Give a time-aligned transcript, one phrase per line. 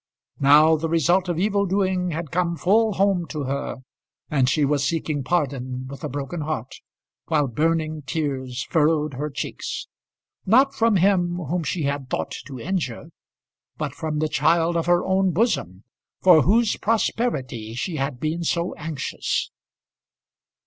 [0.39, 3.83] Now the result of evil doing had come full home to her,
[4.31, 6.73] and she was seeking pardon with a broken heart,
[7.27, 9.87] while burning tears furrowed her cheeks,
[10.43, 13.09] not from him whom she had thought to injure,
[13.77, 15.83] but from the child of her own bosom,
[16.23, 19.51] for whose prosperity she had been so anxious.